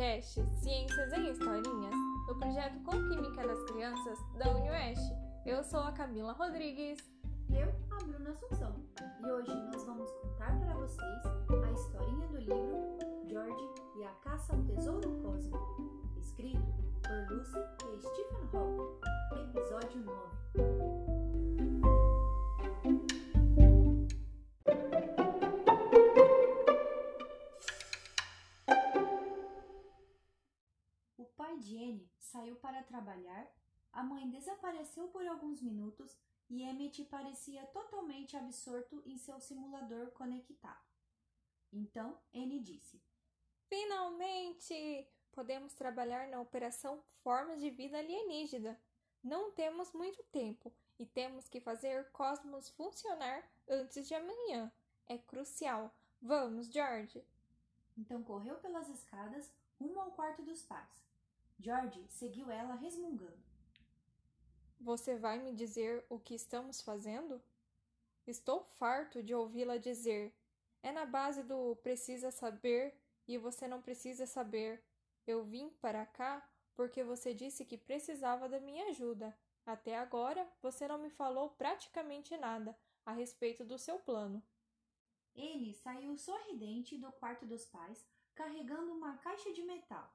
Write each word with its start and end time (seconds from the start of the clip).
podcast 0.00 0.42
Ciências 0.62 1.12
em 1.12 1.30
Historinhas, 1.30 1.94
do 2.26 2.34
projeto 2.36 2.82
Com 2.84 2.92
Química 3.10 3.46
das 3.46 3.62
Crianças 3.64 4.18
da 4.38 4.50
UniOeste. 4.50 5.14
Eu 5.44 5.62
sou 5.62 5.80
a 5.80 5.92
Camila 5.92 6.32
Rodrigues. 6.32 6.98
Eu, 7.50 7.68
a 7.90 8.02
Bruna 8.02 8.30
Assunção. 8.30 8.76
E 9.20 9.30
hoje 9.30 9.54
nós 9.54 9.84
vamos 9.84 10.10
contar 10.12 10.58
para 10.58 10.72
vocês 10.72 11.26
a 11.26 11.72
historinha 11.72 12.28
do 12.28 12.38
livro 12.38 12.98
George 13.28 13.68
e 13.98 14.04
a 14.04 14.12
Caça 14.24 14.54
ao 14.54 14.62
Tesouro 14.62 15.10
Cósmico, 15.22 16.16
escrito 16.18 16.64
por 17.02 17.36
Lucy 17.36 17.58
e 17.58 18.00
Stephen 18.00 18.48
Hawking. 18.54 19.50
Episódio 19.50 20.00
9. 20.00 21.49
Trabalhar, 32.90 33.46
a 33.92 34.02
mãe 34.02 34.28
desapareceu 34.28 35.08
por 35.08 35.24
alguns 35.26 35.62
minutos 35.62 36.18
e 36.48 36.62
Emmett 36.62 37.04
parecia 37.04 37.64
totalmente 37.66 38.36
absorto 38.36 39.00
em 39.06 39.16
seu 39.16 39.40
simulador 39.40 40.10
conectado. 40.10 40.84
Então, 41.72 42.18
Anne 42.34 42.58
disse: 42.60 43.00
Finalmente! 43.68 45.06
Podemos 45.32 45.72
trabalhar 45.74 46.26
na 46.26 46.40
operação 46.40 47.00
Formas 47.22 47.60
de 47.60 47.70
Vida 47.70 47.98
Alienígena. 47.98 48.76
Não 49.22 49.52
temos 49.52 49.92
muito 49.92 50.20
tempo 50.24 50.72
e 50.98 51.06
temos 51.06 51.48
que 51.48 51.60
fazer 51.60 52.10
Cosmos 52.10 52.68
funcionar 52.70 53.48
antes 53.68 54.08
de 54.08 54.14
amanhã. 54.14 54.72
É 55.08 55.16
crucial. 55.16 55.94
Vamos, 56.20 56.66
George! 56.66 57.24
Então 57.96 58.24
correu 58.24 58.56
pelas 58.56 58.88
escadas 58.88 59.52
rumo 59.78 60.00
ao 60.00 60.10
quarto 60.10 60.42
dos 60.42 60.62
pais. 60.62 61.09
George 61.62 62.02
seguiu 62.08 62.50
ela 62.50 62.74
resmungando. 62.74 63.38
Você 64.80 65.18
vai 65.18 65.38
me 65.38 65.52
dizer 65.52 66.02
o 66.08 66.18
que 66.18 66.34
estamos 66.34 66.80
fazendo? 66.80 67.40
Estou 68.26 68.64
farto 68.78 69.22
de 69.22 69.34
ouvi-la 69.34 69.76
dizer. 69.76 70.34
É 70.82 70.90
na 70.90 71.04
base 71.04 71.42
do 71.42 71.76
precisa 71.76 72.30
saber 72.30 72.98
e 73.28 73.36
você 73.36 73.68
não 73.68 73.82
precisa 73.82 74.26
saber. 74.26 74.82
Eu 75.26 75.44
vim 75.44 75.68
para 75.82 76.06
cá 76.06 76.48
porque 76.74 77.04
você 77.04 77.34
disse 77.34 77.66
que 77.66 77.76
precisava 77.76 78.48
da 78.48 78.58
minha 78.58 78.86
ajuda. 78.86 79.36
Até 79.66 79.98
agora 79.98 80.48
você 80.62 80.88
não 80.88 80.96
me 80.96 81.10
falou 81.10 81.50
praticamente 81.50 82.34
nada 82.38 82.74
a 83.04 83.12
respeito 83.12 83.66
do 83.66 83.78
seu 83.78 83.98
plano. 83.98 84.42
Ele 85.34 85.74
saiu 85.74 86.16
sorridente 86.16 86.96
do 86.96 87.12
quarto 87.12 87.44
dos 87.44 87.66
pais, 87.66 88.02
carregando 88.34 88.92
uma 88.94 89.18
caixa 89.18 89.52
de 89.52 89.62
metal. 89.62 90.10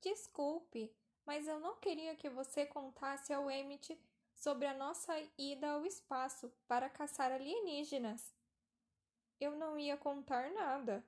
Desculpe, 0.00 0.94
mas 1.26 1.46
eu 1.46 1.58
não 1.58 1.76
queria 1.76 2.14
que 2.14 2.30
você 2.30 2.64
contasse 2.64 3.32
ao 3.32 3.50
Emmett 3.50 4.00
sobre 4.34 4.66
a 4.66 4.74
nossa 4.74 5.12
ida 5.36 5.72
ao 5.72 5.84
espaço 5.84 6.52
para 6.66 6.88
caçar 6.88 7.32
alienígenas. 7.32 8.34
Eu 9.40 9.56
não 9.56 9.78
ia 9.78 9.96
contar 9.96 10.50
nada. 10.52 11.04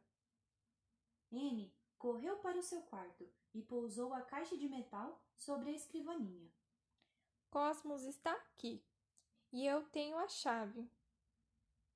Anne 1.32 1.72
correu 1.96 2.36
para 2.38 2.58
o 2.58 2.62
seu 2.62 2.82
quarto 2.82 3.28
e 3.54 3.62
pousou 3.62 4.12
a 4.12 4.20
caixa 4.20 4.56
de 4.56 4.68
metal 4.68 5.20
sobre 5.36 5.70
a 5.70 5.74
escrivaninha. 5.74 6.50
Cosmos 7.50 8.04
está 8.04 8.32
aqui 8.32 8.84
e 9.52 9.66
eu 9.66 9.84
tenho 9.90 10.18
a 10.18 10.28
chave. 10.28 10.90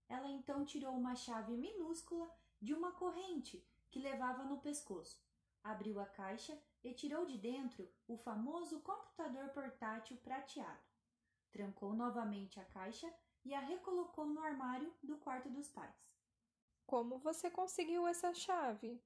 Ela 0.09 0.29
então 0.29 0.65
tirou 0.65 0.93
uma 0.93 1.15
chave 1.17 1.57
minúscula 1.57 2.31
de 2.61 2.75
uma 2.75 2.93
corrente 2.93 3.65
que 3.91 4.01
levava 4.01 4.45
no 4.45 4.61
pescoço, 4.61 5.21
abriu 5.63 6.01
a 6.01 6.07
caixa 6.07 6.61
e 6.85 6.93
tirou 6.93 7.25
de 7.25 7.39
dentro 7.39 7.91
o 8.07 8.17
famoso 8.17 8.81
computador 8.81 9.49
portátil 9.49 10.19
prateado. 10.19 10.85
Trancou 11.51 11.95
novamente 11.95 12.61
a 12.61 12.65
caixa 12.67 13.13
e 13.45 13.55
a 13.55 13.61
recolocou 13.61 14.27
no 14.27 14.41
armário 14.41 14.93
do 15.03 15.17
quarto 15.17 15.49
dos 15.49 15.69
pais. 15.69 15.95
Como 16.87 17.19
você 17.19 17.51
conseguiu 17.51 18.07
essa 18.07 18.35
chave? 18.35 19.03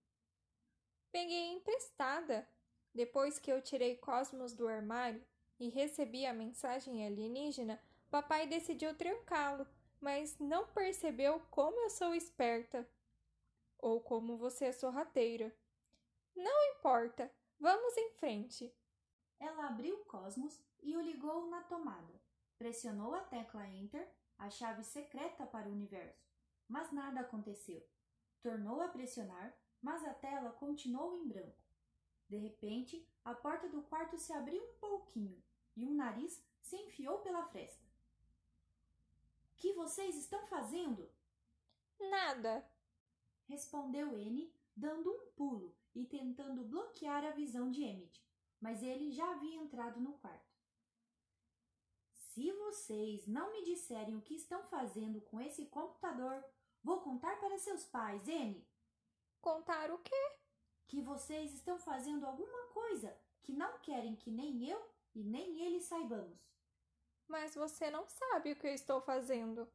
Peguei 1.12 1.52
emprestada. 1.52 2.48
Depois 2.92 3.38
que 3.38 3.52
eu 3.52 3.62
tirei 3.62 3.96
Cosmos 3.96 4.52
do 4.52 4.66
armário 4.66 5.24
e 5.60 5.68
recebi 5.68 6.26
a 6.26 6.32
mensagem 6.32 7.06
alienígena, 7.06 7.80
papai 8.10 8.46
decidiu 8.46 8.96
trancá-lo, 8.96 9.66
mas 10.00 10.38
não 10.38 10.66
percebeu 10.68 11.40
como 11.50 11.78
eu 11.80 11.90
sou 11.90 12.14
esperta. 12.14 12.88
Ou 13.78 14.00
como 14.00 14.36
você 14.36 14.66
é 14.66 14.72
sorrateira. 14.72 15.54
Não 16.34 16.72
importa, 16.72 17.30
vamos 17.58 17.96
em 17.96 18.10
frente. 18.12 18.72
Ela 19.38 19.68
abriu 19.68 20.00
o 20.00 20.04
Cosmos 20.04 20.60
e 20.82 20.96
o 20.96 21.00
ligou 21.00 21.48
na 21.48 21.62
tomada. 21.62 22.20
Pressionou 22.56 23.14
a 23.14 23.20
tecla 23.20 23.68
Enter, 23.68 24.08
a 24.38 24.50
chave 24.50 24.82
secreta 24.82 25.46
para 25.46 25.68
o 25.68 25.72
universo, 25.72 26.28
mas 26.68 26.90
nada 26.92 27.20
aconteceu. 27.20 27.86
Tornou 28.42 28.80
a 28.80 28.88
pressionar, 28.88 29.56
mas 29.80 30.04
a 30.04 30.14
tela 30.14 30.50
continuou 30.52 31.14
em 31.14 31.26
branco. 31.26 31.62
De 32.28 32.36
repente, 32.36 33.06
a 33.24 33.34
porta 33.34 33.68
do 33.68 33.82
quarto 33.82 34.18
se 34.18 34.32
abriu 34.32 34.62
um 34.62 34.78
pouquinho 34.78 35.42
e 35.76 35.86
um 35.86 35.94
nariz 35.94 36.44
se 36.60 36.76
enfiou 36.76 37.18
pela 37.20 37.46
fresta. 37.46 37.86
Que 39.56 39.72
vocês 39.72 40.16
estão 40.16 40.46
fazendo? 40.46 41.10
Nada, 41.98 42.68
respondeu 43.46 44.16
N, 44.16 44.52
dando 44.76 45.10
um 45.10 45.26
pulo 45.32 45.77
e 45.94 46.04
tentando 46.06 46.64
bloquear 46.64 47.24
a 47.24 47.30
visão 47.30 47.70
de 47.70 47.82
Emmett, 47.82 48.24
mas 48.60 48.82
ele 48.82 49.10
já 49.10 49.30
havia 49.32 49.56
entrado 49.56 50.00
no 50.00 50.12
quarto. 50.14 50.48
Se 52.12 52.52
vocês 52.52 53.26
não 53.26 53.52
me 53.52 53.64
disserem 53.64 54.16
o 54.16 54.22
que 54.22 54.34
estão 54.34 54.62
fazendo 54.64 55.20
com 55.22 55.40
esse 55.40 55.66
computador, 55.66 56.44
vou 56.82 57.00
contar 57.00 57.38
para 57.40 57.58
seus 57.58 57.84
pais, 57.84 58.28
N. 58.28 58.64
Contar 59.40 59.90
o 59.90 59.98
quê? 59.98 60.36
Que 60.86 61.00
vocês 61.00 61.52
estão 61.52 61.78
fazendo 61.78 62.26
alguma 62.26 62.66
coisa 62.68 63.16
que 63.42 63.52
não 63.52 63.78
querem 63.80 64.14
que 64.14 64.30
nem 64.30 64.68
eu 64.68 64.80
e 65.14 65.24
nem 65.24 65.60
eles 65.62 65.84
saibamos. 65.84 66.38
Mas 67.26 67.54
você 67.54 67.90
não 67.90 68.06
sabe 68.06 68.52
o 68.52 68.56
que 68.56 68.66
eu 68.66 68.74
estou 68.74 69.00
fazendo. 69.00 69.68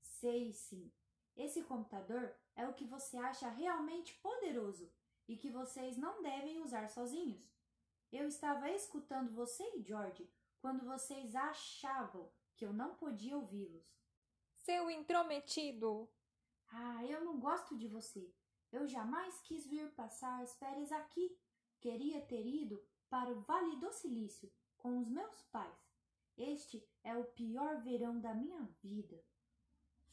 Sei 0.00 0.52
sim. 0.52 0.90
Esse 1.36 1.62
computador 1.62 2.34
é 2.54 2.66
o 2.66 2.72
que 2.72 2.84
você 2.84 3.18
acha 3.18 3.48
realmente 3.50 4.14
poderoso 4.14 4.90
e 5.28 5.36
que 5.36 5.50
vocês 5.50 5.96
não 5.96 6.22
devem 6.22 6.60
usar 6.60 6.88
sozinhos. 6.88 7.56
Eu 8.12 8.28
estava 8.28 8.70
escutando 8.70 9.32
você 9.32 9.64
e 9.76 9.82
George 9.82 10.30
quando 10.60 10.84
vocês 10.84 11.34
achavam 11.34 12.30
que 12.56 12.64
eu 12.64 12.72
não 12.72 12.94
podia 12.94 13.36
ouvi-los. 13.36 13.84
Seu 14.52 14.90
intrometido! 14.90 16.08
Ah, 16.68 17.04
eu 17.04 17.24
não 17.24 17.38
gosto 17.38 17.76
de 17.76 17.86
você. 17.86 18.32
Eu 18.72 18.86
jamais 18.86 19.40
quis 19.40 19.66
vir 19.66 19.90
passar 19.94 20.42
as 20.42 20.56
férias 20.56 20.90
aqui. 20.90 21.38
Queria 21.80 22.20
ter 22.20 22.44
ido 22.46 22.84
para 23.08 23.30
o 23.30 23.40
Vale 23.42 23.76
do 23.76 23.92
Silício 23.92 24.52
com 24.76 24.98
os 24.98 25.08
meus 25.08 25.42
pais. 25.44 25.96
Este 26.36 26.86
é 27.02 27.16
o 27.16 27.24
pior 27.24 27.80
verão 27.82 28.20
da 28.20 28.34
minha 28.34 28.62
vida. 28.82 29.22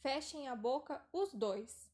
Fechem 0.00 0.48
a 0.48 0.54
boca 0.54 1.04
os 1.12 1.34
dois. 1.34 1.90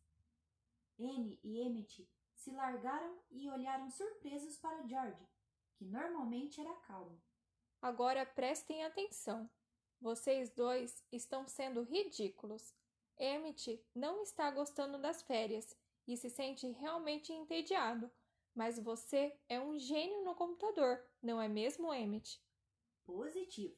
Anne 0.98 1.40
e 1.42 1.60
Emmett 1.60 2.06
se 2.40 2.50
largaram 2.52 3.18
e 3.30 3.50
olharam 3.50 3.90
surpresos 3.90 4.56
para 4.56 4.86
George, 4.86 5.28
que 5.76 5.84
normalmente 5.84 6.58
era 6.58 6.74
calmo. 6.76 7.20
Agora 7.82 8.24
prestem 8.24 8.82
atenção. 8.82 9.48
Vocês 10.00 10.50
dois 10.50 11.04
estão 11.12 11.46
sendo 11.46 11.82
ridículos. 11.82 12.74
Emmett 13.18 13.84
não 13.94 14.22
está 14.22 14.50
gostando 14.50 14.98
das 14.98 15.20
férias 15.22 15.76
e 16.08 16.16
se 16.16 16.30
sente 16.30 16.66
realmente 16.72 17.30
entediado. 17.30 18.10
Mas 18.54 18.78
você 18.78 19.38
é 19.46 19.60
um 19.60 19.78
gênio 19.78 20.24
no 20.24 20.34
computador, 20.34 21.06
não 21.22 21.40
é 21.40 21.46
mesmo, 21.46 21.92
Emmett? 21.92 22.42
Positivo. 23.04 23.76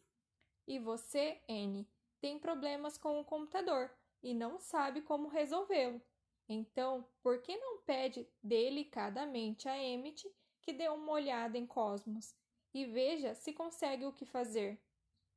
E 0.68 0.78
você, 0.78 1.42
Anne, 1.48 1.90
tem 2.20 2.38
problemas 2.38 2.96
com 2.96 3.20
o 3.20 3.24
computador 3.24 3.92
e 4.22 4.32
não 4.32 4.60
sabe 4.60 5.02
como 5.02 5.26
resolvê-lo. 5.26 6.00
Então, 6.48 7.06
por 7.22 7.40
que 7.40 7.56
não 7.56 7.78
pede 7.82 8.28
delicadamente 8.42 9.68
a 9.68 9.76
Emmett 9.76 10.30
que 10.60 10.72
dê 10.72 10.88
uma 10.88 11.12
olhada 11.12 11.56
em 11.56 11.66
Cosmos 11.66 12.34
e 12.74 12.84
veja 12.84 13.34
se 13.34 13.52
consegue 13.52 14.04
o 14.04 14.12
que 14.12 14.24
fazer? 14.24 14.80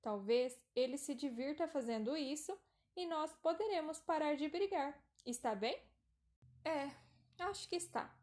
Talvez 0.02 0.60
ele 0.76 0.98
se 0.98 1.16
divirta 1.16 1.68
fazendo 1.68 2.16
isso 2.16 2.58
e 2.96 3.06
nós 3.06 3.34
poderemos 3.34 4.00
parar 4.00 4.36
de 4.36 4.48
brigar. 4.48 5.00
Está 5.26 5.56
bem? 5.56 5.82
É, 6.64 6.92
acho 7.40 7.68
que 7.68 7.76
está. 7.76 8.16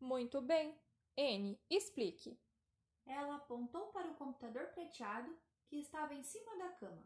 Muito 0.00 0.40
bem. 0.40 0.78
N, 1.16 1.58
explique. 1.70 2.38
Ela 3.06 3.36
apontou 3.36 3.86
para 3.86 4.10
o 4.10 4.14
computador 4.14 4.66
prateado 4.68 5.36
que 5.66 5.76
estava 5.76 6.14
em 6.14 6.22
cima 6.22 6.56
da 6.58 6.68
cama. 6.70 7.02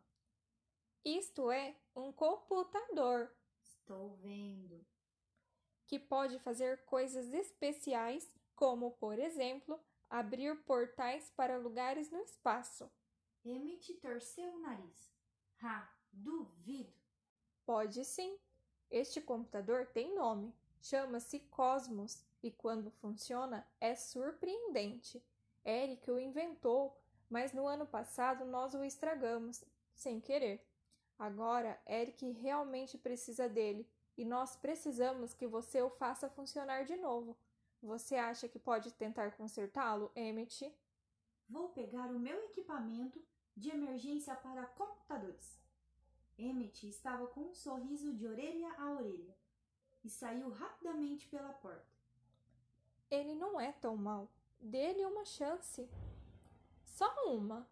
Isto 1.05 1.51
é 1.51 1.77
um 1.95 2.13
computador 2.13 3.35
Estou 3.91 4.15
vendo. 4.19 4.87
que 5.85 5.99
pode 5.99 6.39
fazer 6.39 6.85
coisas 6.85 7.35
especiais 7.35 8.33
como, 8.55 8.93
por 8.93 9.19
exemplo, 9.19 9.81
abrir 10.09 10.63
portais 10.63 11.29
para 11.31 11.59
lugares 11.59 12.09
no 12.09 12.21
espaço. 12.21 12.89
Emmett 13.45 13.93
torceu 13.95 14.49
o 14.55 14.61
nariz. 14.61 15.13
Ah, 15.61 15.93
duvido. 16.13 16.95
Pode 17.67 18.05
sim. 18.05 18.39
Este 18.89 19.21
computador 19.21 19.87
tem 19.87 20.15
nome. 20.15 20.55
Chama-se 20.81 21.41
Cosmos 21.41 22.25
e 22.45 22.53
quando 22.53 22.93
funciona 22.93 23.67
é 23.81 23.97
surpreendente. 23.97 25.21
Eric 25.67 26.09
o 26.09 26.21
inventou, 26.21 26.97
mas 27.29 27.53
no 27.53 27.67
ano 27.67 27.89
passado 27.89 28.45
nós 28.45 28.73
o 28.73 28.85
estragamos, 28.85 29.65
sem 29.97 30.21
querer. 30.21 30.65
Agora, 31.21 31.79
Eric 31.87 32.31
realmente 32.31 32.97
precisa 32.97 33.47
dele 33.47 33.87
e 34.17 34.25
nós 34.25 34.57
precisamos 34.57 35.35
que 35.35 35.47
você 35.47 35.83
o 35.83 35.91
faça 35.91 36.31
funcionar 36.31 36.87
de 36.87 36.97
novo. 36.97 37.37
Você 37.83 38.17
acha 38.17 38.49
que 38.49 38.59
pode 38.59 38.91
tentar 38.95 39.37
consertá-lo, 39.37 40.11
Emmett? 40.17 40.75
Vou 41.47 41.69
pegar 41.69 42.07
o 42.07 42.19
meu 42.19 42.43
equipamento 42.45 43.23
de 43.55 43.69
emergência 43.69 44.35
para 44.35 44.65
computadores. 44.65 45.61
Emmett 46.39 46.89
estava 46.89 47.27
com 47.27 47.43
um 47.43 47.55
sorriso 47.55 48.15
de 48.15 48.27
orelha 48.27 48.73
a 48.79 48.91
orelha 48.93 49.37
e 50.03 50.09
saiu 50.09 50.49
rapidamente 50.49 51.29
pela 51.29 51.53
porta. 51.53 51.85
Ele 53.11 53.35
não 53.35 53.61
é 53.61 53.73
tão 53.73 53.95
mal. 53.95 54.27
Dê-lhe 54.59 55.05
uma 55.05 55.27
chance. 55.27 55.87
Só 56.83 57.13
uma. 57.27 57.69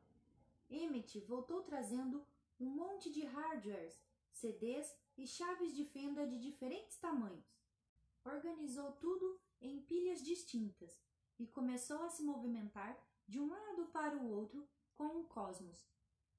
Emmett 0.68 1.18
voltou 1.20 1.62
trazendo 1.62 2.26
um 2.58 2.68
monte 2.68 3.10
de 3.10 3.24
hardwares, 3.24 4.02
CDs 4.32 4.94
e 5.16 5.26
chaves 5.26 5.74
de 5.74 5.84
fenda 5.84 6.26
de 6.26 6.38
diferentes 6.38 6.98
tamanhos. 6.98 7.58
Organizou 8.24 8.92
tudo 8.92 9.40
em 9.60 9.82
pilhas 9.82 10.22
distintas 10.22 11.00
e 11.38 11.46
começou 11.46 12.02
a 12.02 12.08
se 12.08 12.22
movimentar 12.22 12.98
de 13.26 13.40
um 13.40 13.48
lado 13.48 13.86
para 13.86 14.16
o 14.16 14.30
outro 14.30 14.68
com 14.94 15.20
o 15.20 15.24
cosmos. 15.24 15.86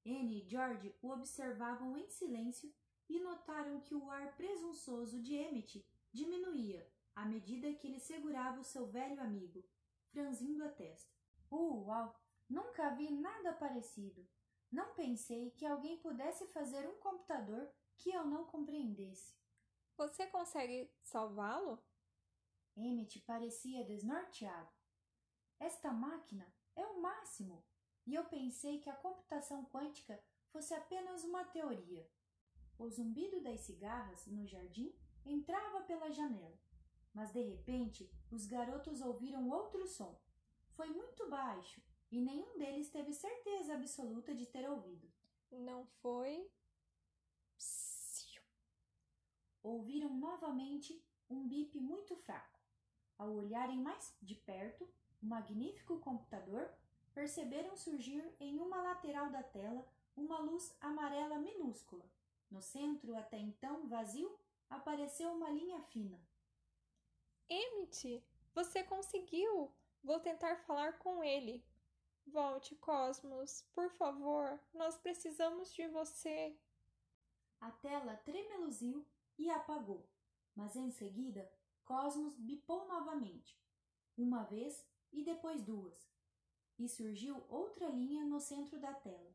Anne 0.04 0.42
e 0.42 0.48
George 0.48 0.94
o 1.02 1.10
observavam 1.10 1.96
em 1.96 2.08
silêncio 2.08 2.72
e 3.08 3.18
notaram 3.20 3.80
que 3.80 3.94
o 3.94 4.10
ar 4.10 4.36
presunçoso 4.36 5.20
de 5.20 5.34
Emmett 5.34 5.84
diminuía 6.12 6.88
à 7.14 7.24
medida 7.24 7.72
que 7.74 7.86
ele 7.86 7.98
segurava 7.98 8.60
o 8.60 8.64
seu 8.64 8.86
velho 8.86 9.20
amigo, 9.20 9.64
franzindo 10.10 10.64
a 10.64 10.68
testa. 10.68 11.12
Uau! 11.50 12.18
Nunca 12.48 12.90
vi 12.90 13.10
nada 13.10 13.52
parecido. 13.52 14.26
Não 14.70 14.94
pensei 14.94 15.50
que 15.50 15.66
alguém 15.66 15.98
pudesse 15.98 16.46
fazer 16.46 16.88
um 16.88 16.98
computador 17.00 17.68
que 17.96 18.10
eu 18.10 18.24
não 18.24 18.44
compreendesse. 18.44 19.34
Você 19.96 20.26
consegue 20.28 20.90
salvá-lo? 21.02 21.82
Emmett 22.76 23.18
parecia 23.20 23.84
desnorteado. 23.84 24.70
Esta 25.58 25.92
máquina 25.92 26.46
é 26.76 26.86
o 26.86 27.02
máximo, 27.02 27.64
e 28.06 28.14
eu 28.14 28.24
pensei 28.26 28.78
que 28.78 28.88
a 28.88 28.96
computação 28.96 29.64
quântica 29.66 30.22
fosse 30.48 30.72
apenas 30.72 31.24
uma 31.24 31.44
teoria. 31.44 32.08
O 32.78 32.88
zumbido 32.88 33.42
das 33.42 33.60
cigarras 33.60 34.24
no 34.26 34.46
jardim 34.46 34.94
entrava 35.24 35.82
pela 35.82 36.10
janela, 36.10 36.58
mas 37.12 37.32
de 37.32 37.42
repente 37.42 38.10
os 38.30 38.46
garotos 38.46 39.00
ouviram 39.00 39.50
outro 39.50 39.86
som. 39.86 40.18
Foi 40.70 40.88
muito 40.88 41.28
baixo 41.28 41.82
e 42.10 42.20
nenhum 42.20 42.58
deles 42.58 42.90
teve 42.90 43.12
certeza 43.12 43.74
absoluta 43.74 44.34
de 44.34 44.46
ter 44.46 44.68
ouvido. 44.68 45.10
Não 45.50 45.86
foi. 46.02 46.50
Psiu. 47.56 48.42
Ouviram 49.62 50.12
novamente 50.14 51.04
um 51.28 51.46
bip 51.46 51.78
muito 51.78 52.16
fraco. 52.16 52.58
Ao 53.16 53.32
olharem 53.32 53.78
mais 53.78 54.16
de 54.20 54.34
perto 54.34 54.88
o 55.22 55.26
magnífico 55.26 56.00
computador, 56.00 56.72
perceberam 57.14 57.76
surgir 57.76 58.34
em 58.40 58.58
uma 58.58 58.80
lateral 58.82 59.30
da 59.30 59.42
tela 59.42 59.86
uma 60.16 60.38
luz 60.38 60.74
amarela 60.80 61.38
minúscula. 61.38 62.04
No 62.50 62.60
centro, 62.60 63.14
até 63.16 63.38
então 63.38 63.86
vazio, 63.86 64.36
apareceu 64.68 65.30
uma 65.30 65.50
linha 65.50 65.80
fina. 65.82 66.20
Emmett, 67.48 68.24
você 68.54 68.82
conseguiu! 68.82 69.72
Vou 70.02 70.18
tentar 70.18 70.56
falar 70.64 70.98
com 70.98 71.22
ele. 71.22 71.62
Volte, 72.26 72.76
Cosmos, 72.76 73.62
por 73.72 73.90
favor, 73.90 74.60
nós 74.72 74.96
precisamos 74.98 75.72
de 75.72 75.86
você. 75.88 76.56
A 77.60 77.70
tela 77.70 78.16
tremeluziu 78.18 79.06
e 79.38 79.50
apagou, 79.50 80.08
mas 80.54 80.76
em 80.76 80.90
seguida 80.90 81.50
Cosmos 81.84 82.36
bipou 82.36 82.86
novamente, 82.86 83.60
uma 84.16 84.44
vez 84.44 84.86
e 85.12 85.24
depois 85.24 85.62
duas, 85.62 86.08
e 86.78 86.88
surgiu 86.88 87.44
outra 87.48 87.88
linha 87.88 88.24
no 88.24 88.38
centro 88.38 88.78
da 88.78 88.94
tela. 88.94 89.34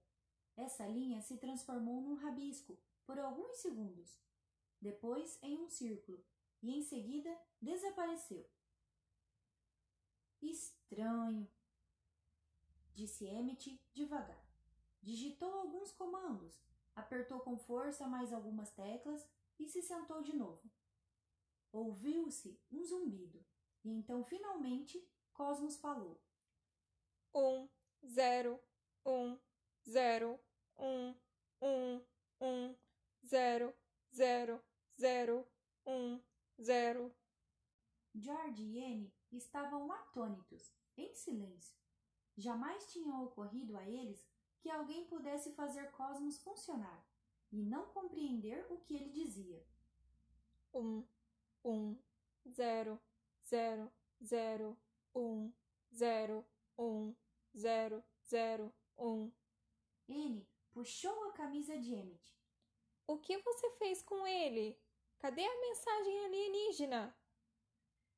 Essa 0.55 0.87
linha 0.87 1.21
se 1.21 1.37
transformou 1.37 2.01
num 2.01 2.15
rabisco 2.15 2.79
por 3.05 3.19
alguns 3.19 3.57
segundos, 3.57 4.19
depois 4.81 5.37
em 5.41 5.59
um 5.59 5.69
círculo. 5.69 6.23
E 6.61 6.71
em 6.71 6.81
seguida 6.81 7.37
desapareceu. 7.61 8.49
Estranho, 10.41 11.47
disse 12.95 13.25
Emmett 13.25 13.79
devagar. 13.93 14.43
Digitou 15.01 15.53
alguns 15.53 15.91
comandos, 15.91 16.59
apertou 16.95 17.39
com 17.41 17.57
força 17.57 18.07
mais 18.07 18.33
algumas 18.33 18.71
teclas 18.71 19.27
e 19.59 19.67
se 19.67 19.81
sentou 19.81 20.23
de 20.23 20.35
novo. 20.35 20.71
Ouviu-se 21.71 22.59
um 22.71 22.83
zumbido, 22.83 23.45
e 23.83 23.89
então 23.91 24.23
finalmente 24.23 25.05
Cosmos 25.33 25.77
falou. 25.77 26.19
Um, 27.33 27.67
zero, 28.07 28.57
um, 29.05 29.37
zero, 29.87 30.39
um, 30.77 31.13
um, 31.61 32.01
um, 32.39 32.75
zero, 33.25 33.75
zero, 34.13 34.63
zero, 34.97 35.45
um, 35.85 36.21
zero. 36.61 37.13
George 38.15 38.63
e 38.63 38.81
Anne 38.81 39.13
estavam 39.29 39.91
atônitos, 39.91 40.73
em 40.95 41.13
silêncio. 41.13 41.84
Jamais 42.37 42.91
tinha 42.91 43.15
ocorrido 43.19 43.77
a 43.77 43.87
eles 43.87 44.27
que 44.59 44.69
alguém 44.69 45.05
pudesse 45.05 45.51
fazer 45.53 45.91
Cosmos 45.91 46.41
funcionar 46.41 47.05
e 47.51 47.61
não 47.61 47.85
compreender 47.87 48.65
o 48.69 48.77
que 48.79 48.95
ele 48.95 49.09
dizia. 49.09 49.65
Um, 50.73 51.05
um, 51.63 51.97
zero, 52.49 52.99
zero, 53.47 53.91
zero, 54.23 54.77
um, 55.13 55.53
zero, 55.93 56.45
um, 56.77 57.15
zero, 57.55 58.03
zero, 58.27 58.73
um. 58.97 59.31
N 60.07 60.45
puxou 60.71 61.23
a 61.29 61.31
camisa 61.31 61.77
de 61.79 61.93
Emmett. 61.93 62.35
O 63.07 63.17
que 63.17 63.37
você 63.37 63.69
fez 63.77 64.01
com 64.03 64.27
ele? 64.27 64.77
Cadê 65.19 65.45
a 65.45 65.61
mensagem 65.61 66.25
alienígena? 66.25 67.17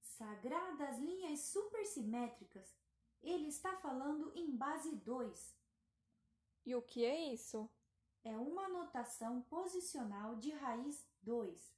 Sagradas 0.02 0.98
linhas 0.98 1.42
supersimétricas. 1.42 2.76
Ele 3.22 3.48
está 3.48 3.76
falando 3.78 4.32
em 4.36 4.56
base 4.56 4.96
2. 4.96 5.58
E 6.66 6.76
o 6.76 6.82
que 6.82 7.06
é 7.06 7.34
isso? 7.34 7.70
É 8.24 8.38
uma 8.38 8.68
notação 8.68 9.42
posicional 9.44 10.36
de 10.36 10.52
raiz 10.52 11.08
2. 11.22 11.74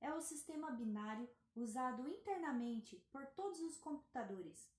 É 0.00 0.12
o 0.14 0.20
sistema 0.20 0.70
binário 0.70 1.28
usado 1.54 2.08
internamente 2.08 2.96
por 3.10 3.26
todos 3.26 3.60
os 3.60 3.78
computadores. 3.78 4.70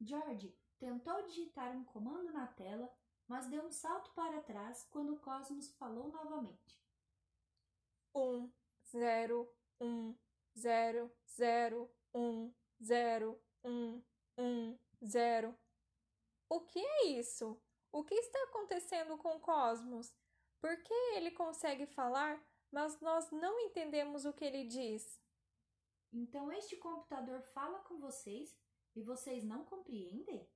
George 0.00 0.54
tentou 0.78 1.22
digitar 1.22 1.76
um 1.76 1.84
comando 1.84 2.32
na 2.32 2.46
tela, 2.46 2.92
mas 3.28 3.46
deu 3.48 3.64
um 3.64 3.70
salto 3.70 4.10
para 4.12 4.42
trás 4.42 4.86
quando 4.90 5.18
Cosmos 5.20 5.70
falou 5.72 6.08
novamente. 6.10 6.82
Um, 8.14 8.50
zero, 8.90 9.48
um, 9.80 10.14
zero, 10.58 11.12
zero, 11.28 11.90
um, 12.12 12.52
zero, 12.82 13.40
um, 13.62 14.02
um, 14.36 14.78
zero. 15.04 15.56
O 16.48 16.60
que 16.60 16.78
é 16.78 17.06
isso? 17.08 17.60
O 17.92 18.04
que 18.04 18.14
está 18.14 18.38
acontecendo 18.44 19.16
com 19.18 19.40
Cosmos? 19.40 20.14
Por 20.60 20.76
que 20.82 20.94
ele 21.16 21.30
consegue 21.30 21.86
falar, 21.86 22.40
mas 22.70 23.00
nós 23.00 23.30
não 23.30 23.58
entendemos 23.60 24.24
o 24.24 24.32
que 24.32 24.44
ele 24.44 24.64
diz? 24.64 25.20
Então 26.12 26.52
este 26.52 26.76
computador 26.76 27.40
fala 27.54 27.78
com 27.80 27.98
vocês 27.98 28.56
e 28.94 29.02
vocês 29.02 29.44
não 29.44 29.64
compreendem? 29.64 30.48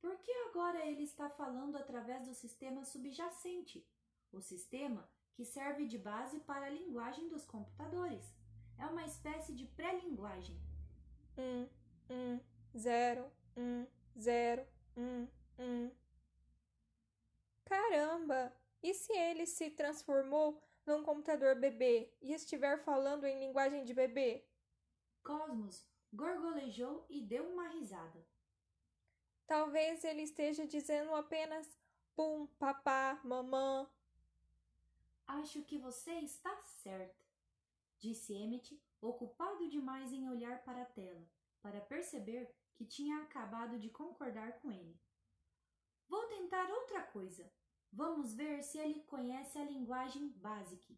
Por 0.00 0.16
que 0.18 0.30
agora 0.48 0.84
ele 0.86 1.02
está 1.02 1.28
falando 1.28 1.76
através 1.76 2.26
do 2.26 2.34
sistema 2.34 2.84
subjacente, 2.84 3.86
o 4.32 4.40
sistema 4.40 5.10
que 5.34 5.44
serve 5.44 5.86
de 5.86 5.98
base 5.98 6.40
para 6.40 6.66
a 6.66 6.70
linguagem 6.70 7.28
dos 7.28 7.44
computadores? 7.44 8.34
É 8.78 8.86
uma 8.86 9.04
espécie 9.04 9.54
de 9.54 9.66
pré-linguagem. 9.66 10.60
Um, 11.36 11.68
um, 12.10 12.40
zero, 12.76 13.30
um, 13.56 13.86
zero, 14.18 14.66
um, 14.96 15.26
um. 15.58 15.90
Caramba! 17.64 18.52
E 18.82 18.94
se 18.94 19.12
ele 19.12 19.46
se 19.46 19.70
transformou 19.70 20.62
num 20.86 21.02
computador 21.02 21.56
bebê 21.56 22.12
e 22.20 22.32
estiver 22.32 22.78
falando 22.84 23.24
em 23.24 23.40
linguagem 23.40 23.84
de 23.84 23.92
bebê? 23.92 24.44
Cosmos 25.22 25.84
gorgolejou 26.12 27.04
e 27.10 27.20
deu 27.20 27.44
uma 27.52 27.68
risada. 27.68 28.24
Talvez 29.46 30.04
ele 30.04 30.22
esteja 30.22 30.66
dizendo 30.66 31.14
apenas 31.14 31.78
pum, 32.14 32.46
papá, 32.58 33.20
mamã. 33.22 33.88
Acho 35.26 35.62
que 35.62 35.78
você 35.78 36.12
está 36.20 36.56
certa, 36.62 37.14
disse 37.98 38.32
Emmett, 38.32 38.80
ocupado 39.00 39.68
demais 39.68 40.12
em 40.12 40.28
olhar 40.28 40.62
para 40.62 40.82
a 40.82 40.86
tela, 40.86 41.26
para 41.60 41.80
perceber 41.80 42.54
que 42.76 42.84
tinha 42.84 43.22
acabado 43.22 43.78
de 43.78 43.88
concordar 43.88 44.60
com 44.60 44.70
ele. 44.70 45.00
Vou 46.08 46.24
tentar 46.28 46.70
outra 46.70 47.02
coisa. 47.02 47.50
Vamos 47.92 48.34
ver 48.34 48.62
se 48.62 48.78
ele 48.78 49.00
conhece 49.04 49.58
a 49.58 49.64
linguagem 49.64 50.28
básica. 50.28 50.94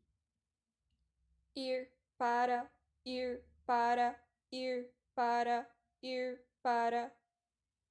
Ir 1.55 1.91
para, 2.17 2.71
ir 3.05 3.45
para, 3.65 4.21
ir 4.51 4.93
para, 5.15 5.71
ir 6.03 6.45
para. 6.61 7.17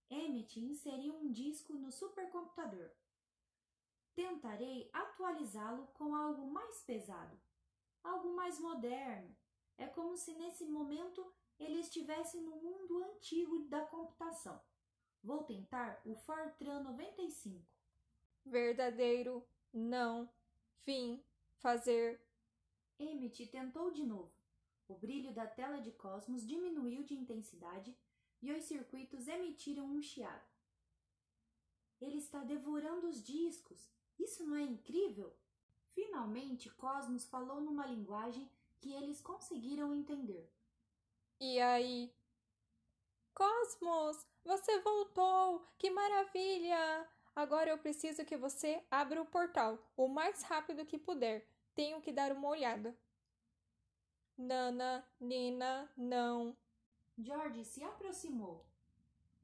Emmett 0.09 0.59
inseriu 0.59 1.15
um 1.15 1.31
disco 1.31 1.73
no 1.73 1.91
supercomputador. 1.91 2.91
Tentarei 4.13 4.89
atualizá-lo 4.91 5.87
com 5.87 6.15
algo 6.15 6.47
mais 6.47 6.81
pesado, 6.81 7.39
algo 8.03 8.35
mais 8.35 8.59
moderno. 8.59 9.35
É 9.77 9.85
como 9.85 10.17
se 10.17 10.33
nesse 10.33 10.65
momento 10.65 11.31
ele 11.59 11.79
estivesse 11.79 12.39
no 12.39 12.55
mundo 12.55 13.03
antigo 13.03 13.65
da 13.67 13.81
computação. 13.85 14.61
Vou 15.23 15.43
tentar 15.43 16.01
o 16.05 16.15
Fortran 16.15 16.81
95. 16.83 17.65
Verdadeiro, 18.45 19.45
não, 19.73 20.29
fim, 20.83 21.21
fazer. 21.57 22.21
Emmett 22.99 23.45
tentou 23.47 23.91
de 23.91 24.05
novo. 24.05 24.31
O 24.87 24.95
brilho 24.95 25.33
da 25.33 25.45
tela 25.45 25.81
de 25.81 25.91
Cosmos 25.91 26.47
diminuiu 26.47 27.03
de 27.03 27.13
intensidade 27.13 27.95
e 28.41 28.51
os 28.53 28.63
circuitos 28.63 29.27
emitiram 29.27 29.85
um 29.85 30.01
chiado. 30.01 30.47
Ele 31.99 32.17
está 32.17 32.43
devorando 32.43 33.07
os 33.07 33.21
discos. 33.21 33.91
Isso 34.17 34.45
não 34.45 34.55
é 34.55 34.61
incrível? 34.61 35.35
Finalmente, 35.93 36.69
Cosmos 36.69 37.25
falou 37.25 37.59
numa 37.59 37.85
linguagem 37.85 38.49
que 38.79 38.93
eles 38.93 39.19
conseguiram 39.19 39.93
entender. 39.93 40.49
E 41.39 41.59
aí? 41.59 42.11
Cosmos, 43.33 44.25
você 44.43 44.79
voltou! 44.79 45.67
Que 45.77 45.91
maravilha! 45.91 47.07
Agora 47.35 47.69
eu 47.69 47.77
preciso 47.77 48.25
que 48.25 48.35
você 48.35 48.83
abra 48.89 49.21
o 49.21 49.25
portal 49.25 49.77
o 49.95 50.07
mais 50.07 50.41
rápido 50.41 50.85
que 50.85 50.97
puder. 50.97 51.47
Tenho 51.75 52.01
que 52.01 52.11
dar 52.11 52.31
uma 52.31 52.47
olhada. 52.47 52.97
Nana, 54.35 55.07
Nina, 55.19 55.87
não. 55.95 56.57
George 57.15 57.63
se 57.63 57.83
aproximou. 57.83 58.65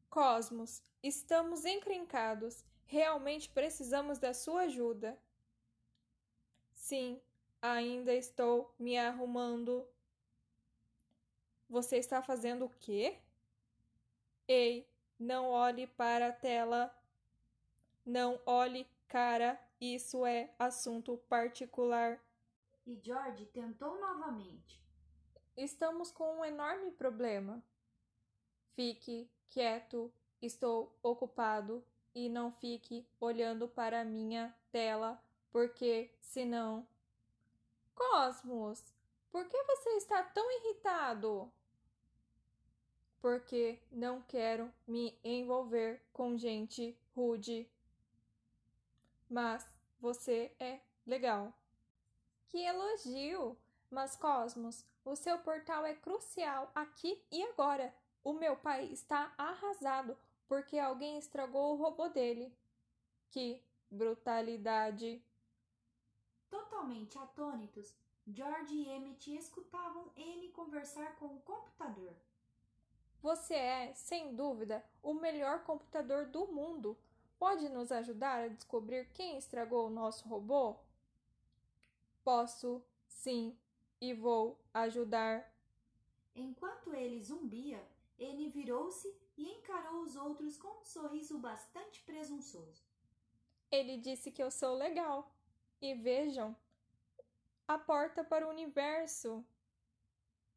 Cosmos, 0.10 0.82
estamos 1.04 1.64
encrencados. 1.64 2.64
Realmente 2.86 3.48
precisamos 3.50 4.18
da 4.18 4.34
sua 4.34 4.64
ajuda. 4.64 5.16
Sim, 6.74 7.22
ainda 7.62 8.14
estou 8.14 8.74
me 8.80 8.98
arrumando. 8.98 9.88
Você 11.70 11.98
está 11.98 12.22
fazendo 12.22 12.66
o 12.66 12.70
quê? 12.70 13.18
Ei, 14.48 14.88
não 15.20 15.50
olhe 15.50 15.88
para 15.88 16.28
a 16.28 16.34
tela. 16.34 16.94
Não 18.06 18.40
olhe, 18.46 18.88
cara, 19.08 19.60
isso 19.80 20.26
é 20.26 20.54
assunto 20.60 21.18
particular. 21.30 22.22
E 22.86 23.00
George 23.02 23.46
tentou 23.46 24.00
novamente. 24.00 24.82
Estamos 25.56 26.12
com 26.12 26.40
um 26.40 26.46
enorme 26.46 26.92
problema. 26.92 27.64
Fique 28.76 29.30
quieto, 29.48 30.12
estou 30.42 30.98
ocupado 31.02 31.86
e 32.14 32.28
não 32.28 32.52
fique 32.52 33.08
olhando 33.20 33.68
para 33.68 34.02
a 34.02 34.06
minha 34.06 34.54
tela, 34.72 35.22
porque 35.52 36.12
senão. 36.20 36.88
Cosmos, 37.96 38.84
por 39.34 39.46
que 39.50 39.64
você 39.64 39.90
está 39.98 40.22
tão 40.22 40.46
irritado? 40.60 41.52
Porque 43.20 43.82
não 43.92 44.22
quero 44.22 44.72
me 44.88 45.18
envolver 45.24 46.04
com 46.14 46.38
gente 46.38 46.96
rude. 47.16 47.68
Mas 49.28 49.66
você 50.00 50.56
é 50.60 50.80
legal. 51.04 51.52
Que 52.50 52.60
elogio! 52.60 53.58
Mas, 53.90 54.16
Cosmos, 54.16 54.86
o 55.04 55.16
seu 55.16 55.40
portal 55.40 55.84
é 55.84 55.96
crucial 55.96 56.72
aqui 56.76 57.20
e 57.32 57.42
agora. 57.42 57.92
O 58.24 58.34
meu 58.34 58.56
pai 58.56 58.86
está 58.86 59.34
arrasado 59.36 60.16
porque 60.48 60.78
alguém 60.78 61.18
estragou 61.18 61.74
o 61.74 61.76
robô 61.76 62.08
dele. 62.10 62.56
Que 63.32 63.60
brutalidade! 63.90 65.26
Totalmente 66.52 67.18
atônitos, 67.18 67.96
George 68.28 68.74
e 68.74 68.88
Emmett 68.88 69.36
escutavam 69.36 70.12
ele 70.16 70.50
conversar 70.50 71.16
com 71.18 71.26
o 71.26 71.42
computador. 71.42 72.14
Você 73.22 73.54
é, 73.54 73.94
sem 73.94 74.36
dúvida, 74.36 74.84
o 75.02 75.14
melhor 75.14 75.64
computador 75.64 76.26
do 76.26 76.48
mundo. 76.48 76.98
Pode 77.38 77.68
nos 77.70 77.92
ajudar 77.92 78.44
a 78.44 78.48
descobrir 78.48 79.10
quem 79.14 79.38
estragou 79.38 79.88
o 79.88 79.90
nosso 79.90 80.28
robô? 80.28 80.76
Posso, 82.24 82.82
sim, 83.08 83.58
e 84.00 84.14
vou 84.14 84.58
ajudar. 84.74 85.54
Enquanto 86.36 86.94
ele 86.94 87.22
zumbia, 87.22 87.86
ele 88.18 88.50
virou-se 88.50 89.14
e 89.38 89.50
encarou 89.50 90.02
os 90.02 90.16
outros 90.16 90.58
com 90.58 90.82
um 90.82 90.86
sorriso 90.86 91.38
bastante 91.38 92.02
presunçoso. 92.02 92.84
Ele 93.72 93.98
disse 93.98 94.32
que 94.32 94.42
eu 94.42 94.52
sou 94.52 94.76
legal. 94.76 95.30
E 95.82 95.94
vejam, 95.96 96.56
a 97.68 97.78
porta 97.78 98.24
para 98.24 98.46
o 98.46 98.50
universo. 98.50 99.46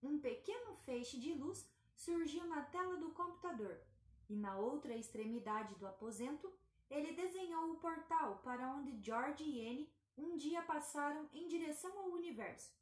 Um 0.03 0.19
pequeno 0.19 0.75
feixe 0.75 1.19
de 1.19 1.33
luz 1.35 1.69
surgiu 1.95 2.45
na 2.47 2.63
tela 2.63 2.97
do 2.97 3.13
computador 3.13 3.81
e 4.29 4.37
na 4.37 4.59
outra 4.59 4.95
extremidade 4.95 5.75
do 5.77 5.87
aposento 5.87 6.53
ele 6.91 7.13
desenhou 7.13 7.73
o 7.73 7.77
portal 7.77 8.39
para 8.39 8.73
onde 8.73 9.01
George 9.03 9.45
e 9.45 9.67
Anne 9.69 9.93
um 10.17 10.37
dia 10.37 10.63
passaram 10.63 11.29
em 11.33 11.47
direção 11.47 11.97
ao 11.99 12.11
universo. 12.11 12.75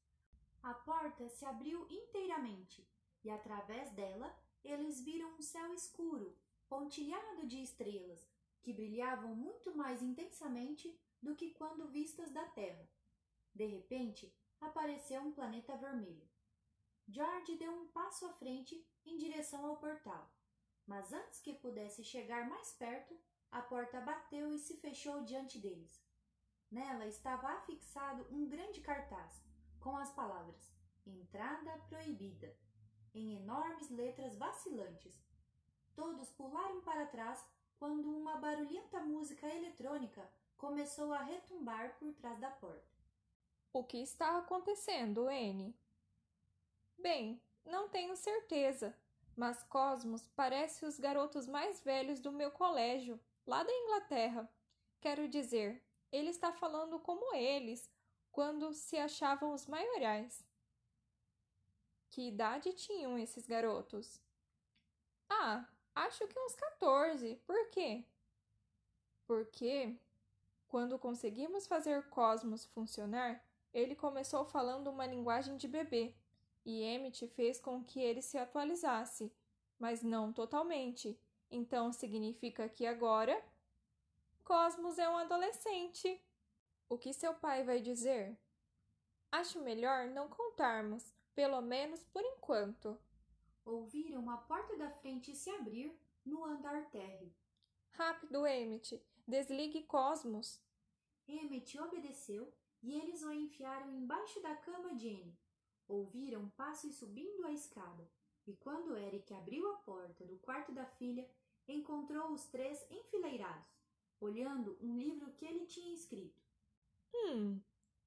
A 0.62 0.72
porta 0.72 1.28
se 1.28 1.44
abriu 1.44 1.86
inteiramente 1.90 2.88
e, 3.22 3.30
através 3.30 3.90
dela, 3.90 4.34
eles 4.62 5.00
viram 5.00 5.34
um 5.34 5.42
céu 5.42 5.74
escuro, 5.74 6.36
pontilhado 6.68 7.46
de 7.46 7.62
estrelas, 7.62 8.26
que 8.62 8.72
brilhavam 8.72 9.34
muito 9.34 9.74
mais 9.76 10.00
intensamente 10.00 10.98
do 11.20 11.34
que 11.34 11.50
quando 11.50 11.88
vistas 11.88 12.30
da 12.30 12.44
Terra. 12.46 12.88
De 13.54 13.66
repente, 13.66 14.34
apareceu 14.60 15.20
um 15.22 15.32
planeta 15.32 15.76
vermelho. 15.76 16.28
George 17.06 17.56
deu 17.56 17.70
um 17.70 17.88
passo 17.88 18.26
à 18.26 18.32
frente 18.32 18.86
em 19.04 19.16
direção 19.16 19.64
ao 19.66 19.76
portal, 19.76 20.32
mas 20.86 21.12
antes 21.12 21.40
que 21.40 21.52
pudesse 21.54 22.02
chegar 22.02 22.48
mais 22.48 22.72
perto, 22.72 23.18
a 23.50 23.62
porta 23.62 24.00
bateu 24.00 24.52
e 24.52 24.58
se 24.58 24.76
fechou 24.78 25.22
diante 25.22 25.58
deles. 25.58 26.02
Nela 26.70 27.06
estava 27.06 27.48
afixado 27.48 28.26
um 28.34 28.48
grande 28.48 28.80
cartaz 28.80 29.44
com 29.78 29.96
as 29.96 30.10
palavras 30.12 30.74
Entrada 31.06 31.78
proibida, 31.90 32.56
em 33.14 33.36
enormes 33.36 33.90
letras 33.90 34.36
vacilantes. 34.36 35.22
Todos 35.94 36.30
pularam 36.30 36.80
para 36.80 37.06
trás 37.06 37.44
quando 37.78 38.10
uma 38.10 38.38
barulhenta 38.38 39.00
música 39.00 39.46
eletrônica 39.46 40.26
começou 40.56 41.12
a 41.12 41.22
retumbar 41.22 41.98
por 41.98 42.14
trás 42.14 42.40
da 42.40 42.50
porta. 42.50 42.93
O 43.74 43.82
que 43.82 44.00
está 44.00 44.38
acontecendo, 44.38 45.28
N? 45.28 45.76
Bem, 46.96 47.42
não 47.64 47.88
tenho 47.88 48.14
certeza, 48.14 48.96
mas 49.36 49.64
Cosmos 49.64 50.28
parece 50.28 50.86
os 50.86 51.00
garotos 51.00 51.48
mais 51.48 51.82
velhos 51.82 52.20
do 52.20 52.30
meu 52.30 52.52
colégio, 52.52 53.18
lá 53.44 53.64
da 53.64 53.72
Inglaterra. 53.72 54.48
Quero 55.00 55.26
dizer, 55.26 55.84
ele 56.12 56.30
está 56.30 56.52
falando 56.52 57.00
como 57.00 57.34
eles, 57.34 57.90
quando 58.30 58.72
se 58.72 58.96
achavam 58.96 59.52
os 59.52 59.66
maiorais. 59.66 60.46
Que 62.10 62.28
idade 62.28 62.72
tinham 62.74 63.18
esses 63.18 63.44
garotos? 63.44 64.20
Ah, 65.28 65.68
acho 65.96 66.28
que 66.28 66.38
uns 66.38 66.54
14. 66.54 67.42
Por 67.44 67.70
quê? 67.70 68.04
Porque, 69.26 69.98
quando 70.68 70.96
conseguimos 70.96 71.66
fazer 71.66 72.08
Cosmos 72.08 72.64
funcionar, 72.66 73.43
ele 73.74 73.96
começou 73.96 74.44
falando 74.44 74.88
uma 74.88 75.04
linguagem 75.04 75.56
de 75.56 75.66
bebê, 75.66 76.14
e 76.64 76.82
Emmett 76.82 77.26
fez 77.28 77.60
com 77.60 77.84
que 77.84 78.00
ele 78.00 78.22
se 78.22 78.38
atualizasse, 78.38 79.30
mas 79.78 80.02
não 80.02 80.32
totalmente. 80.32 81.20
Então 81.50 81.92
significa 81.92 82.68
que 82.68 82.86
agora 82.86 83.36
Cosmos 84.44 84.98
é 84.98 85.08
um 85.08 85.16
adolescente. 85.16 86.22
O 86.88 86.96
que 86.96 87.12
seu 87.12 87.34
pai 87.34 87.64
vai 87.64 87.80
dizer? 87.80 88.38
Acho 89.32 89.60
melhor 89.60 90.06
não 90.06 90.28
contarmos, 90.28 91.12
pelo 91.34 91.60
menos 91.60 92.04
por 92.04 92.22
enquanto. 92.22 92.98
ouviram 93.64 94.30
a 94.30 94.36
porta 94.36 94.76
da 94.76 94.90
frente 94.90 95.34
se 95.34 95.50
abrir 95.50 95.98
no 96.24 96.44
andar 96.44 96.90
térreo. 96.90 97.34
Rápido, 97.92 98.46
Emmett! 98.46 99.02
Desligue 99.26 99.82
Cosmos! 99.84 100.60
Emmett 101.26 101.78
obedeceu 101.80 102.52
e 102.84 102.94
eles 102.94 103.22
o 103.22 103.32
enfiaram 103.32 103.90
embaixo 103.90 104.40
da 104.42 104.54
cama 104.54 104.94
de 104.94 105.08
Anne. 105.08 105.38
Ouviram 105.88 106.50
passos 106.50 106.94
subindo 106.96 107.46
a 107.46 107.50
escada, 107.50 108.06
e 108.46 108.52
quando 108.54 108.96
Eric 108.96 109.32
abriu 109.32 109.66
a 109.70 109.76
porta 109.78 110.24
do 110.26 110.36
quarto 110.36 110.70
da 110.70 110.84
filha, 110.84 111.26
encontrou 111.66 112.30
os 112.30 112.44
três 112.44 112.86
enfileirados, 112.90 113.66
olhando 114.20 114.76
um 114.82 114.98
livro 114.98 115.32
que 115.32 115.46
ele 115.46 115.64
tinha 115.64 115.94
escrito. 115.94 116.42
Hum, 117.14 117.58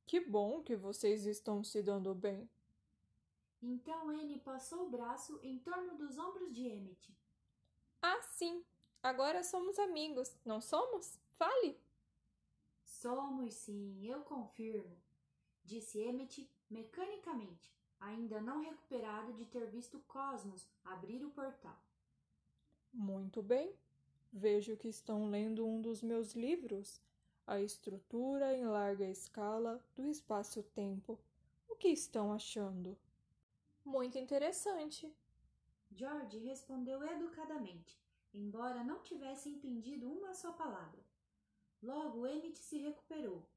que 0.05 0.19
bom 0.19 0.62
que 0.62 0.75
vocês 0.75 1.25
estão 1.25 1.63
se 1.63 1.81
dando 1.81 2.13
bem. 2.13 2.48
Então 3.60 4.10
Anne 4.10 4.39
passou 4.39 4.86
o 4.86 4.89
braço 4.91 5.39
em 5.41 5.57
torno 5.57 5.98
dos 5.98 6.19
ombros 6.19 6.53
de 6.53 6.67
Emmett. 6.67 7.17
Ah, 8.00 8.22
sim! 8.22 8.63
Agora 9.01 9.43
somos 9.43 9.79
amigos, 9.79 10.36
não 10.46 10.62
somos? 10.62 11.19
Fale! 11.36 11.79
Somos 13.01 13.54
sim, 13.54 14.04
eu 14.08 14.24
confirmo, 14.24 14.98
disse 15.63 16.00
Emmett 16.00 16.50
mecanicamente, 16.68 17.72
ainda 18.00 18.42
não 18.42 18.63
recuperado 18.63 19.34
de 19.34 19.46
ter 19.46 19.68
visto 19.68 20.00
Cosmos 20.08 20.68
abrir 20.84 21.24
o 21.24 21.30
portal. 21.30 21.80
Muito 22.92 23.44
bem. 23.44 23.72
Vejo 24.34 24.75
que 24.75 24.88
estão 24.88 25.30
lendo 25.30 25.63
um 25.63 25.80
dos 25.80 26.01
meus 26.01 26.34
livros, 26.34 27.00
A 27.46 27.62
Estrutura 27.62 28.58
em 28.58 28.66
Larga 28.66 29.06
Escala 29.06 29.80
do 29.96 30.08
Espaço-Tempo. 30.08 31.20
O 31.70 31.75
que 31.75 31.89
estão 31.89 32.34
achando? 32.34 32.98
Muito 33.86 34.18
interessante. 34.18 35.16
George 35.92 36.39
respondeu 36.39 37.04
educadamente, 37.04 37.96
embora 38.34 38.84
não 38.84 39.04
tivesse 39.04 39.50
entendido 39.50 40.12
uma 40.12 40.34
só 40.34 40.51
palavra. 40.51 41.06
Logo, 41.81 42.25
Emmett 42.25 42.57
se 42.60 42.77
recuperou. 42.77 43.48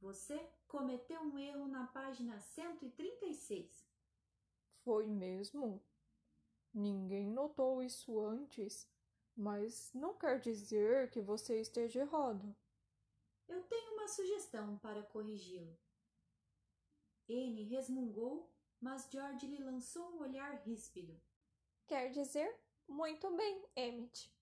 Você 0.00 0.38
cometeu 0.66 1.20
um 1.20 1.38
erro 1.38 1.66
na 1.68 1.86
página 1.86 2.38
136. 2.40 3.86
Foi 4.84 5.06
mesmo? 5.06 5.82
Ninguém 6.72 7.30
notou 7.30 7.82
isso 7.82 8.20
antes, 8.20 8.88
mas 9.36 9.92
não 9.92 10.14
quer 10.14 10.40
dizer 10.40 11.10
que 11.10 11.20
você 11.20 11.60
esteja 11.60 12.00
errado. 12.00 12.54
Eu 13.48 13.62
tenho 13.64 13.94
uma 13.94 14.08
sugestão 14.08 14.78
para 14.78 15.02
corrigi-lo. 15.02 15.76
Anne 17.28 17.64
resmungou 17.64 18.50
mas 18.80 19.08
George 19.10 19.46
lhe 19.46 19.62
lançou 19.62 20.08
um 20.12 20.20
olhar 20.20 20.54
ríspido. 20.62 21.20
Quer 21.86 22.10
dizer, 22.10 22.54
muito 22.86 23.34
bem, 23.36 23.64
Emmett. 23.74 24.32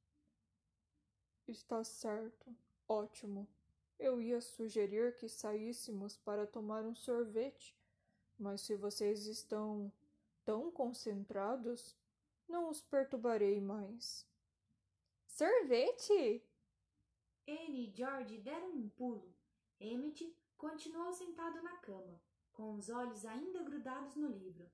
Está 1.49 1.83
certo. 1.85 2.55
Ótimo. 2.89 3.49
Eu 3.99 4.21
ia 4.21 4.41
sugerir 4.41 5.17
que 5.17 5.29
saíssemos 5.29 6.17
para 6.19 6.47
tomar 6.47 6.85
um 6.85 6.95
sorvete, 6.95 7.77
mas 8.39 8.61
se 8.61 8.77
vocês 8.77 9.27
estão 9.27 9.91
tão 10.45 10.71
concentrados, 10.71 11.97
não 12.47 12.69
os 12.69 12.81
perturbarei 12.81 13.61
mais. 13.61 14.27
Sorvete? 15.27 16.45
Anne 17.49 17.89
e 17.89 17.97
George 17.97 18.39
deram 18.39 18.71
um 18.71 18.89
pulo. 18.89 19.35
Emmett 19.81 20.37
continuou 20.57 21.13
sentado 21.13 21.63
na 21.63 21.77
cama, 21.79 22.21
com 22.53 22.75
os 22.75 22.89
olhos 22.89 23.25
ainda 23.25 23.63
grudados 23.63 24.15
no 24.17 24.29
livro. 24.29 24.71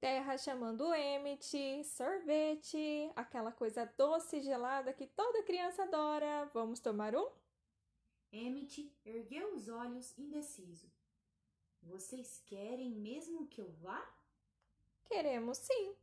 Terra 0.00 0.38
chamando 0.38 0.94
Emmett, 0.94 1.82
sorvete, 1.82 3.10
aquela 3.16 3.50
coisa 3.50 3.84
doce 3.96 4.36
e 4.36 4.42
gelada 4.42 4.92
que 4.92 5.08
toda 5.08 5.42
criança 5.42 5.82
adora. 5.82 6.48
Vamos 6.54 6.78
tomar 6.78 7.16
um? 7.16 7.28
Emmett 8.30 8.94
ergueu 9.04 9.54
os 9.54 9.68
olhos 9.68 10.16
indeciso. 10.16 10.88
Vocês 11.82 12.40
querem 12.46 12.90
mesmo 12.90 13.48
que 13.48 13.60
eu 13.60 13.72
vá? 13.80 14.00
Queremos 15.04 15.58
sim. 15.58 15.94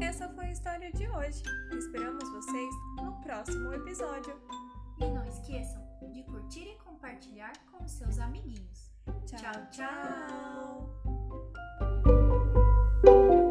Essa 0.00 0.28
foi 0.28 0.44
a 0.46 0.52
história 0.52 0.92
de 0.92 1.08
hoje. 1.08 1.42
Esperamos 1.76 2.30
vocês 2.30 2.74
no 3.02 3.20
próximo 3.22 3.72
episódio. 3.72 4.40
E 5.00 5.06
não 5.06 5.26
esqueçam 5.26 5.85
curtir 6.46 6.68
e 6.68 6.76
compartilhar 6.76 7.52
com 7.72 7.84
os 7.84 7.90
seus 7.90 8.20
amiguinhos. 8.20 8.92
tchau. 9.26 9.50
tchau. 9.72 9.86
tchau. 13.02 13.45